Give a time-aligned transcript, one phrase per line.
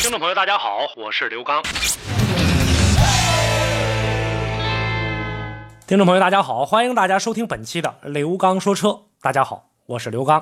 [0.00, 1.60] 听众朋友，大家好，我是刘刚。
[5.88, 8.96] 听众朋友，大家好，欢迎大家收听本期的刘刚说车。
[9.20, 10.40] 大家好，我是刘刚。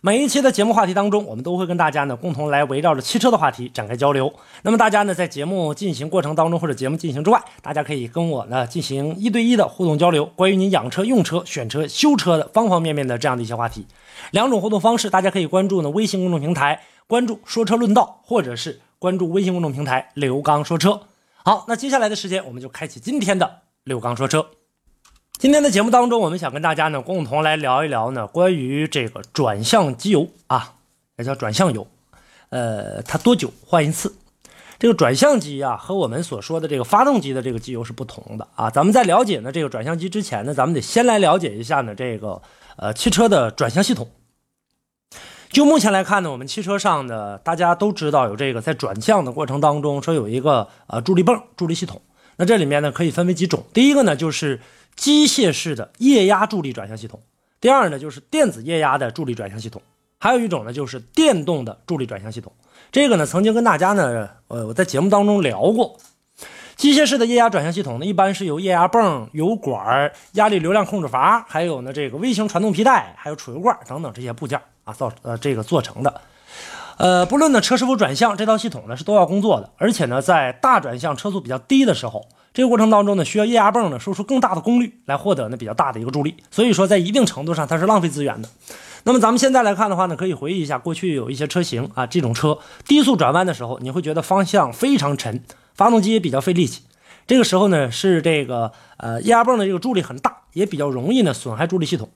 [0.00, 4.32] 每一期的节目话题当中，我们都会跟大家呢共同来围绕着汽车的话题展开交流。
[4.62, 13.86] 那么大家呢在节目进行过程当中或者节目进行之外，大家可以跟我呢进行一对一的互动交流，关于您养车、用车、选车、修车的方方面面的这样的一些话题。
[14.30, 20.98] 两种互动方式，大家可以关注呢微信公众平台，关注说车论道，或者是关注微信公众平台刘刚说车。
[21.42, 24.46] 好，那接下来的时间，我们就开启今天的刘刚说车。
[25.38, 30.76] 今天的节目当中，我们想跟大家呢共同来聊一聊呢关于这个转向机油啊，
[31.18, 31.86] 也叫转向油，
[32.48, 34.14] 呃，它多久换一次？
[34.78, 38.70] 这个转向机啊和我们所说的这个发动机的这个机油是不同的啊。
[38.70, 42.40] 咱们在了解呢这个转向机之前呢，咱们得先来了解一下呢这个
[42.78, 44.08] 呃汽车的转向系统。
[45.54, 52.02] 就目前来看呢，我们汽车上的大家都知道有这个在转向的过程当中说有一个呃助力泵助力系统。
[52.34, 54.60] 那这里面呢可以分为几种，第一个呢就是
[54.96, 57.22] 机械式的液压助力转向系统，
[57.60, 59.80] 第二呢就是电子液压的助力转向系统，
[60.18, 62.52] 还有一种呢就是电动的助力转向系统。
[62.90, 65.96] 这个呢曾经跟大家呢，呃我在节目当中聊过，
[66.74, 76.20] 机械式的液压转向系统呢一般是由液压泵、油管、压力流量控制阀，还有呢这个微型传动皮带，还有储油罐等等这些部件啊造呃这个做成的。
[76.96, 88.48] 呃，不论呢车是否转向，这套系统呢是都要工作的，而且呢，在大转向车速比较低的时候，这个过程当中呢，需要液压泵呢输出更大的功率来获得呢比较大的一个助力，所以说在一定程度上它是浪费资源的。
[89.02, 92.56] 那么咱们现在来看的话呢，可以回忆一下过去有一些车型啊，这种车
[92.86, 95.42] 低速转弯的时候，你会觉得方向非常沉，
[95.74, 96.82] 发动机也比较费力气，
[97.26, 102.08] 这个时候呢是这个呃液压泵的这个助力很大，也比较容易呢损害助力系统。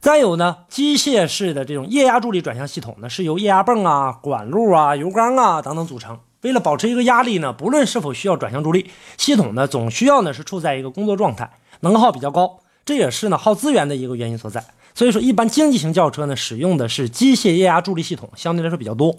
[0.00, 6.18] 再有呢，机械式的这种液压助力转向系统呢，是由液压泵啊、管路啊、油缸啊等等组成。
[6.40, 11.50] 为了保持一个压力呢，不论是否需要转向助力，系统呢总需要呢是处在一个工作状态，
[11.80, 14.64] 能耗比较高，这也是呢耗资源的一个原因所在。
[14.94, 19.18] 所以说，一般经济型轿车呢使用的是机械液压助力系统，相对来说比较多。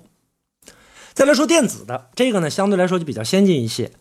[1.13, 3.91] 再来说电子的这个呢，相对来说就比较先进一些。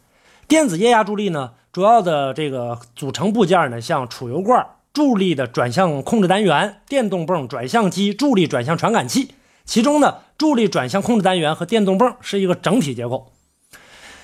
[0.48, 4.66] 电子液压助力呢，主要的这个组成部件呢，像储油罐。
[4.92, 9.34] 助力的转向控制单元、电动泵、转向机、助力转向传感器，
[9.64, 13.30] 其中呢，助力转向控制单元和电动泵是一个整体结构。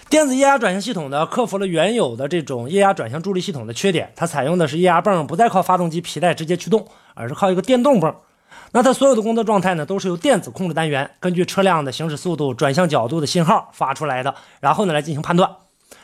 [0.09, 8.15] 电子液压转向系统呢，克服了原有的这种液压转向助力系统的缺点，它采用的是液压泵不再靠发动机皮带直接驱动，而是靠一个电动泵。
[8.73, 15.51] 那它所有的工作状态呢，都是由电子控制单元根据车辆的行驶速度、转向角度的信号发出来的，然后呢来进行判断。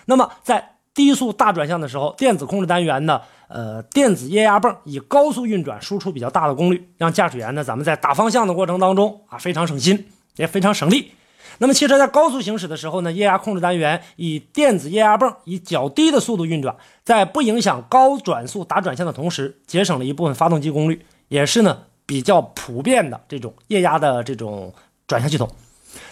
[0.06, 3.22] 那么在低速大转向的时候，电子控制单元呢？
[3.54, 11.12] 呃，电子液压泵以高速运转，输出比较大的功率，让驾驶员呢，咱们在打方向的过程当中啊，非常省心，也非常省力。
[11.58, 16.74] 那么汽车在高速行驶的时候呢，液压控制单元以电子液压泵以较低的速度运转，
[17.04, 24.72] 在不影响高转速打转向的同时，节省了一部分发动机功率，也是呢比较普遍的这种液压的这种
[25.06, 25.46] 转向系统。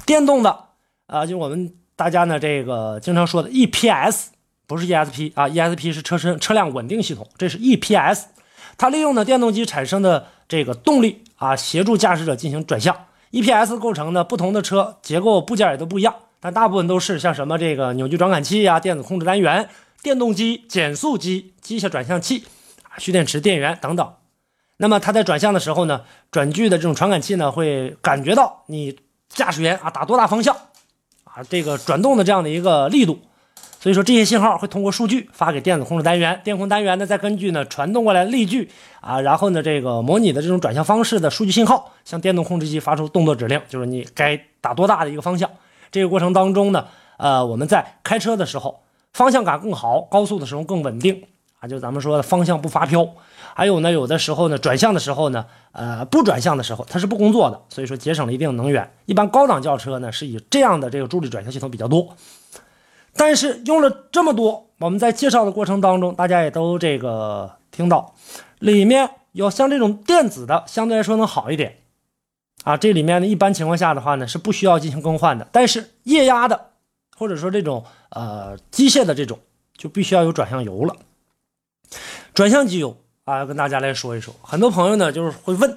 [0.04, 0.54] 电动的
[1.06, 4.26] 啊，就我们大家呢这个经常说的 EPS。
[4.70, 8.22] 不是 ESP 啊，ESP 是车身车辆稳定系统，这是 EPS，
[8.78, 12.96] 它利用呢电动机产生的这个动力啊，协助驾驶者进行转向。
[13.32, 19.68] EPS 构成呢不同的车结构部件也都不一样，但大部分都是像什么这个扭矩传感器呀、电子控制单元、
[20.04, 22.44] 电动机、减速机、机械转向器
[22.84, 24.12] 啊、蓄电池、电源等等。
[24.76, 28.96] 那么它在转向的时候呢，转距的这种传感器呢会感觉到你
[29.28, 30.54] 驾驶员啊打多大方向
[31.24, 33.18] 啊，这个转动的这样的一个力度。
[33.80, 45.50] 所以说这些信号会通过数据发给电子控制单元，电控单元呢再根据呢传动过来的力矩啊，然后呢这个模拟的这种转向方式的数据信号，向电动控制器发出动作指令，就是你该打多大的一个方向。
[45.90, 46.86] 这个过程当中呢，
[47.16, 48.82] 呃，我们在开车的时候
[49.14, 51.24] 方向感更好，高速的时候更稳定
[51.58, 53.08] 啊，就咱们说的方向不发飘。
[53.54, 58.92] 还有呢，有的时候呢转向的时候呢，呃不转向的时候它是不工作的，所以说节省了一定能源。
[59.06, 62.14] 一般高档轿车呢是以这样的这个助力转向系统比较多。
[63.20, 68.14] 但是用了这么多，我们在介绍的过程当中，大家也都这个听到，
[68.60, 71.82] 里面有像这种电子的，相对来说能好一点，
[72.64, 75.46] 啊，这里面呢一般情况下的话呢是不需要进行更换的。
[75.52, 76.70] 但是液压的
[77.14, 79.38] 或者说这种呃机械的这种，
[79.76, 80.96] 就必须要有转向油了。
[82.32, 82.96] 转向机油
[83.26, 84.34] 啊，要跟大家来说一说。
[84.40, 85.76] 很多朋友呢就是会问，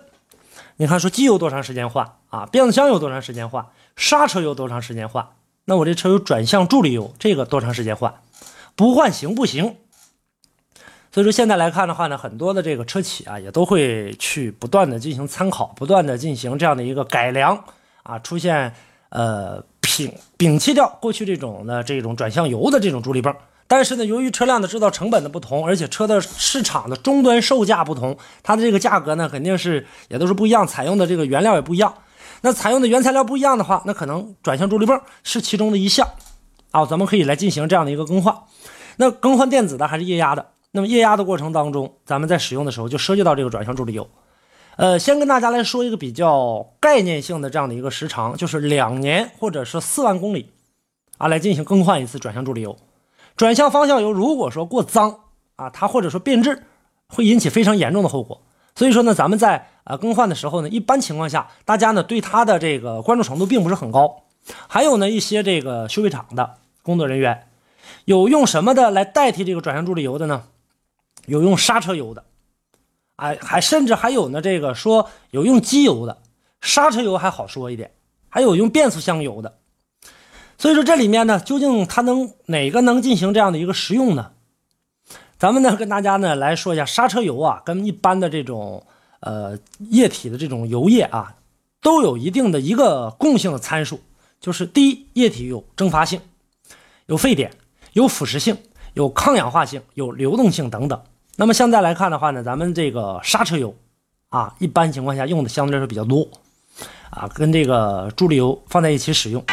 [0.78, 2.46] 你看说机油多长时间换啊？
[2.46, 3.68] 变速箱油多长时间换？
[3.98, 5.28] 刹车油多长时间换？
[5.65, 8.13] 那我这车有转向助力油，这个多长时间换？
[8.75, 9.75] 不换行不行？
[11.12, 17.63] 所以说现在来看的话呢，很多的这个车企啊，也都会去不断的进行参考，不断的进行这样的一个改良
[18.01, 18.74] 啊，出现
[19.10, 23.33] 呃摒摒弃掉过去这种的这种转向油的这种助力泵。
[23.68, 31.94] 但是呢，由于车辆的制造成本的不同，而且车的市场的终端售价不同，它的这个价格呢，肯定是也都是不一样，采用的这个原料也不一样。
[32.42, 36.08] 那采用的原材料不一样的话，那可能转向助力泵是其中的一项
[36.72, 38.36] 啊，咱们可以来进行这样的一个更换。
[38.98, 40.46] 那更换电子的还是液压的？
[40.72, 44.10] 那么液压的过程当中，咱们在使用的时候就涉及到这个转向助力油。
[44.76, 50.52] 呃，先跟大家来说一个比较概念性的这样的一个时长，就是两年或者是四万公里
[51.20, 52.76] 啊，来进行更换一次转向助力油。
[53.38, 55.20] 转向方向油如果说过脏
[55.56, 56.64] 啊，它或者说变质，
[57.08, 58.42] 会引起非常严重的后果。
[58.76, 64.24] 所以说呢，咱们在呃更换的时候呢，一般情况下，大家呢对它的这个关注程度并不是很高。
[64.68, 67.48] 还有呢一些这个修理厂的工作人员，
[68.06, 70.44] 有用什么的来代替这个转向助力油的呢？
[71.26, 72.26] 有用刹车油的，
[73.16, 76.18] 哎，还甚至还有呢这个说有用机油的，
[76.60, 77.92] 刹车油还好说一点，
[78.28, 79.58] 还有用变速箱油的。
[80.58, 84.32] 所以说这里面呢，究竟它能哪个能进行这样的一个实用呢？
[85.38, 88.86] 咱们呢跟大家呢来说一下，刹车油啊，跟一般的这种
[89.24, 89.58] 呃
[89.90, 91.34] 液体的这种油液啊，
[91.81, 94.02] 都有一定的一个共性的参数，
[94.40, 96.22] 就是第一，液体有蒸发性，
[97.08, 97.52] 有沸点，
[97.94, 98.58] 有腐蚀性，
[98.94, 101.02] 有抗氧化性，有流动性等等。
[101.38, 103.74] 那么现在来看的话呢，咱们这个刹车油
[104.30, 106.28] 啊，一般情况下用的相对来说比较多
[107.10, 109.44] 啊，跟这个助力油放在一起使用。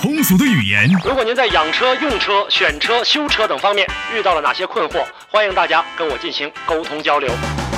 [0.00, 7.30] 通俗的语言，如果您在养车、用车、选车、修车等方面遇到了哪些困惑，欢迎大家跟我进行沟通交流。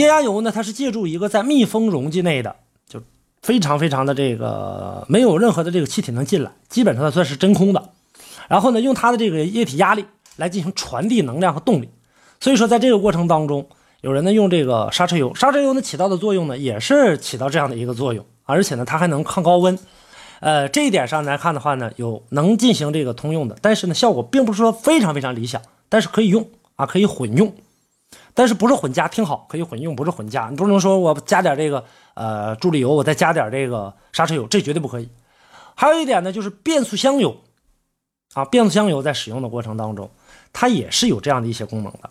[0.00, 2.56] 液压油呢，它是借助一个在密封容器内的，
[2.88, 3.00] 就
[3.42, 7.90] 非常非常的这个没有任何的这个气体能进来，基本上它算是真空的。
[8.48, 10.04] 然后呢，用它的这个液体压力
[10.36, 11.88] 来进行传递能量和动力。
[12.40, 13.68] 所以说，在这个过程当中，
[14.00, 19.78] 有人呢用这个刹车油，刹车油呢起到的作用呢，也是起到这样的一个作用，而且呢，它还能抗高温。
[20.40, 25.60] 呃，这一点上来看的话呢，有能进行这个通用的，但是呢，效果并不是说非常非常理想，
[25.90, 27.52] 但是可以用啊，可以混用，
[28.34, 31.84] 但是不是混加，听好，可以混用，不是混加，你不能说我加点这个
[32.14, 35.08] 呃助力油，我再加点这个刹车油，这绝对不可以。
[35.74, 37.36] 还有一点呢，就是变速箱油
[38.34, 40.10] 啊，变速箱油在使用的过程当中，
[40.52, 42.10] 它也是有这样的一些功能的。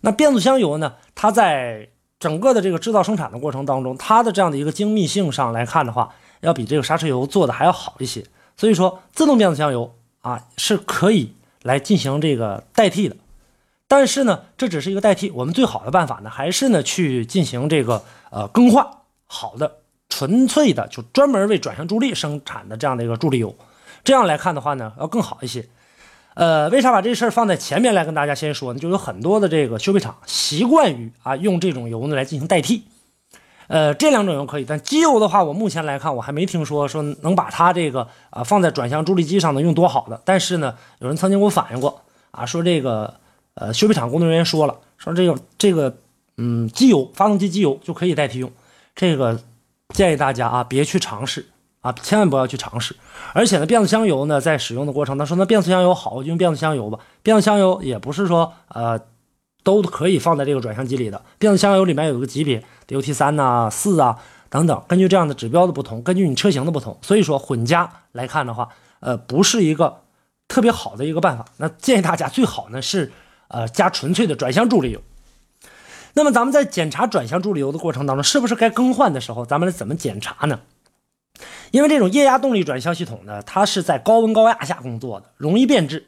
[0.00, 1.88] 那变速箱油呢，它在
[2.18, 6.12] 整个的这个制造生产的过程当中，它的这样的一个精密性上来看的话。
[6.40, 8.24] 要比这个刹车油做的还要好一些，
[8.56, 13.16] 所以说自动变速箱油啊是可以来进行这个代替的，
[13.90, 18.86] 但是呢，这只是一个代替，我们最好的办法呢还是呢去进行这个呃更换
[19.26, 19.78] 好的
[20.08, 23.52] 纯粹的就专门为转向助力生产的这样的一个助力油，
[24.04, 25.66] 这样来看的话呢要更好一些。
[26.34, 28.78] 呃，为啥把这事儿放在前面来跟大家先说呢？
[28.78, 32.84] 就有很多的这个修配厂习惯于啊用这种油呢来进行代替。
[33.66, 40.20] 呃，这两种油可以，但机油的话，我目前来看，我还没听说说能把它这个啊放在转向助力机上能用多好的。
[40.24, 43.19] 但是呢，有人曾经给我反映过啊，说这个
[43.60, 45.96] 呃修理厂工作人员说了，说这个这个
[46.36, 48.50] 嗯机油发动机机油就可以代替用。
[48.96, 49.40] 这个
[49.90, 51.46] 建议大家啊别去尝试
[51.80, 52.96] 啊，千万不要去尝试。
[53.32, 56.98] 而且呢，变速箱油呢在使用的过程当中，说那变速箱油好，就用变速箱油吧。
[57.22, 59.00] 变速箱油也不是说呃。
[59.62, 70.00] 都可以放在这个转向机里的变速箱油里面有个级别，DOT 三呐、四啊等等，根据这样的指标的不同，根据你车型的不同，所以说混加来看的话，呃，不是一个
[70.48, 71.44] 特别好的一个办法。
[71.58, 73.12] 那建议大家最好呢是
[73.50, 75.00] 呃加纯粹的转向助力油。
[76.14, 80.58] 那么咱们在检查转向助力油的过程当中，是不是该更换的时候，咱们来怎么检查呢？
[81.70, 86.04] 因为这种液压动力转向系统呢，它是在高温高压下工作的，容易变质，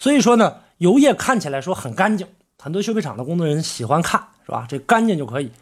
[0.00, 2.26] 所以说呢，油液看起来说很干净。
[2.58, 4.66] 很多修配厂的工作人员喜欢看，是吧？
[4.68, 5.52] 这干净就可以，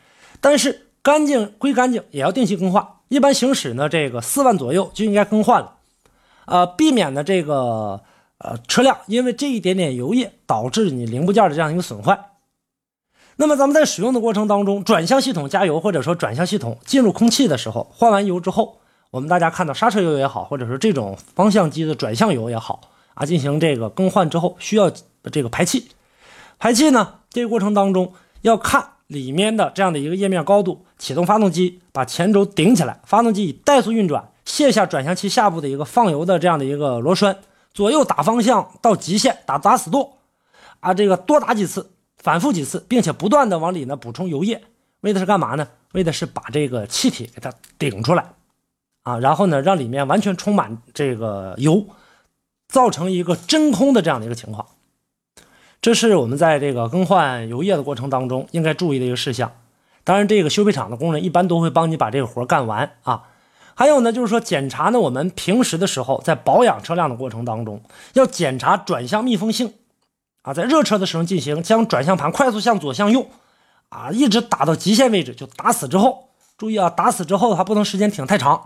[0.41, 2.87] 但是干净归干净，也要定期更换。
[3.09, 5.75] 一般行驶呢，这个四万左右就应该更换了。
[6.47, 8.01] 呃，避免呢这个
[8.39, 12.31] 呃车辆因为这一点点油液导致你零部件的这样一个损坏。
[13.37, 18.79] 那么咱们在使用的过程当中，转向系统加油或者说转向系统进入空气的时候，换完油之后，
[19.11, 22.81] 我们大家看到刹车油也好，或者说这种方向机的转向油也好
[23.15, 24.93] 啊，进行这个更换之后，需要
[25.33, 25.89] 这个排气。
[26.61, 28.13] 排气呢，这个过程当中
[28.43, 37.37] 要看里面的这样的一个液面高度，启动发动机，把前轴顶起来，发动机以怠速运转，卸下转向器下部的一个放油的这样的一个螺栓，
[37.75, 40.17] 左右打方向到极限，打打死舵，
[40.81, 41.91] 啊，这个多打几次。
[42.17, 44.63] 反复几次，并且不断的往里呢补充油液，
[45.01, 45.69] 为的是干嘛呢？
[45.93, 48.33] 为的是把这个气体给它顶出来，
[49.03, 51.85] 啊，然后呢让里面完全充满这个油，
[52.67, 54.67] 造成一个真空的这样的一个情况。
[55.83, 59.53] 这是我们在这个更换油液的过程当中应该注意的一个事项。
[60.03, 63.25] 当然，这个修配厂的工人一般都会帮你把这个活干完啊。
[63.75, 67.81] 还有呢，就是说检查呢，我们平时的时候在保养车辆的过程当中，
[68.13, 69.73] 要检查转向密封性。
[70.43, 73.27] 啊，在热车的时候进行，将转向盘快速向左向右，
[73.89, 76.29] 啊，一直打到极限位置就打死之后，
[76.59, 78.63] 注意啊，打死之后它不能时间挺太长，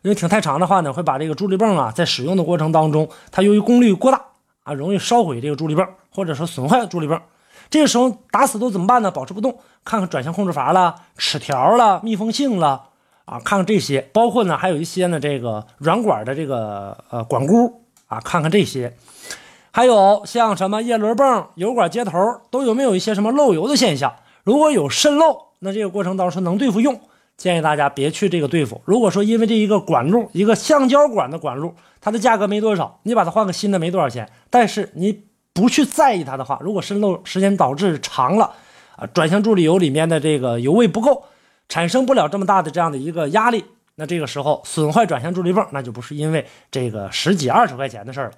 [0.00, 4.22] 因为挺太长的话呢，会把这个助力泵啊，在使用的过程当中，它由于功率过大
[4.62, 7.20] 啊，容易烧毁这个助力泵，或者说损坏助力泵。
[7.68, 9.10] 这个时候打死都怎么办呢？
[9.10, 12.88] 保持不动，看看转向控制阀了、齿条了、密封性了
[13.24, 18.94] 啊，看看这些，包括呢还有一些呢这个软管的这个呃管箍啊，看看这些。
[19.70, 22.18] 还有像什么叶轮泵、油管接头
[22.50, 24.12] 都有没有一些什么漏油的现象？
[24.44, 27.00] 如果有渗漏，那这个过程当中能对付用，
[27.38, 28.82] 建议大家别去这个对付。
[28.84, 35.22] 如果说因为这一个管路，一个橡胶管的管路，它的价格没多少，你把它换个新的没多少钱，但是你
[35.54, 38.52] 不去在意它的话，如果渗漏时间导致长了，
[38.96, 41.24] 啊，转向助力油里面的这个油位不够，
[41.72, 43.64] 产生不了这么大的这样的一个压力，
[43.94, 48.32] 那这个时候损坏转向助力泵，那就不是因为这个十几二十块钱的事儿了。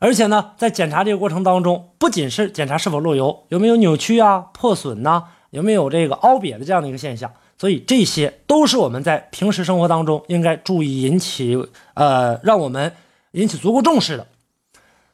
[0.00, 11.56] 而且呢，在检查这个过程当中，不仅是检查是否漏油，有没有扭曲啊、破损呐，有没有这个凹瘪的这样的一个现象，所以这些都是我们在平时生活当中应该注意引起，
[11.94, 12.92] 呃，让我们
[13.30, 14.26] 引起足够重视的。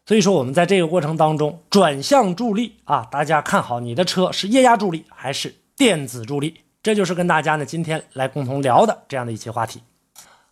[0.07, 9.83] 所以说，我们在这个过程当中，转向助力啊，大家看好你的车是液压助力还是电子助力，这就是跟大家呢今天来共同聊的这样的一期话题。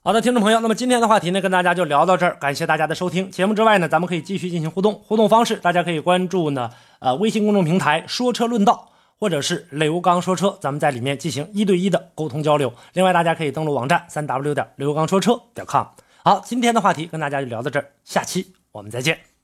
[0.03, 3.31] 好的，听众朋友，那么今天的话题呢，跟大家就聊到这儿，感谢大家的收听。
[3.31, 12.71] 节目之外呢，咱们可以继续进行互动，互动方式大家可以关注呢，呃，微信公众平台“说车论道”或者是刘刚说车，咱们在里面进行一对一的沟通交流。
[12.93, 15.87] 另外，大家可以登录网站三 w 点刘刚说车点 com。
[16.23, 19.36] 好，今天的话题跟大家就聊到这儿，下期我们再见。